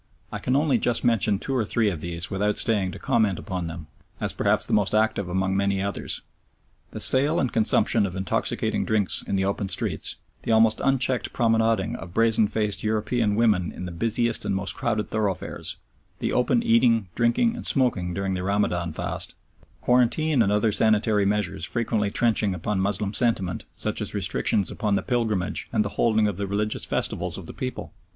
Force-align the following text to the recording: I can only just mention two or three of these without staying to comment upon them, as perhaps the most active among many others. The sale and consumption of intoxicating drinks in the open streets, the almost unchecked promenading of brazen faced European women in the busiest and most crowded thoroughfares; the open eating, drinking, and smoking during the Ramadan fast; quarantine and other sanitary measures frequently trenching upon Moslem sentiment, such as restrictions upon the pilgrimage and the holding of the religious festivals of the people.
I 0.31 0.39
can 0.39 0.55
only 0.55 0.79
just 0.79 1.03
mention 1.03 1.37
two 1.37 1.55
or 1.55 1.63
three 1.63 1.91
of 1.91 2.01
these 2.01 2.31
without 2.31 2.57
staying 2.57 2.91
to 2.93 2.97
comment 2.97 3.37
upon 3.37 3.67
them, 3.67 3.85
as 4.19 4.33
perhaps 4.33 4.65
the 4.65 4.73
most 4.73 4.95
active 4.95 5.29
among 5.29 5.55
many 5.55 5.79
others. 5.79 6.23
The 6.89 6.99
sale 6.99 7.39
and 7.39 7.53
consumption 7.53 8.07
of 8.07 8.15
intoxicating 8.15 8.83
drinks 8.83 9.21
in 9.21 9.35
the 9.35 9.45
open 9.45 9.69
streets, 9.69 10.15
the 10.41 10.51
almost 10.53 10.81
unchecked 10.83 11.33
promenading 11.33 11.95
of 11.97 12.15
brazen 12.15 12.47
faced 12.47 12.81
European 12.81 13.35
women 13.35 13.71
in 13.71 13.85
the 13.85 13.91
busiest 13.91 14.43
and 14.43 14.55
most 14.55 14.73
crowded 14.73 15.07
thoroughfares; 15.07 15.77
the 16.17 16.33
open 16.33 16.63
eating, 16.63 17.07
drinking, 17.13 17.55
and 17.55 17.67
smoking 17.67 18.11
during 18.15 18.33
the 18.33 18.41
Ramadan 18.41 18.93
fast; 18.93 19.35
quarantine 19.81 20.41
and 20.41 20.51
other 20.51 20.71
sanitary 20.71 21.25
measures 21.27 21.63
frequently 21.63 22.09
trenching 22.09 22.55
upon 22.55 22.79
Moslem 22.79 23.13
sentiment, 23.13 23.65
such 23.75 24.01
as 24.01 24.15
restrictions 24.15 24.71
upon 24.71 24.95
the 24.95 25.03
pilgrimage 25.03 25.69
and 25.71 25.85
the 25.85 25.89
holding 25.89 26.27
of 26.27 26.37
the 26.37 26.47
religious 26.47 26.85
festivals 26.85 27.37
of 27.37 27.45
the 27.45 27.53
people. 27.53 27.93